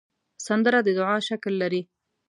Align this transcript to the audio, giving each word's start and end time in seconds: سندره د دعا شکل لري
سندره 0.45 0.79
د 0.83 0.89
دعا 0.97 1.17
شکل 1.27 1.53
لري 1.63 1.81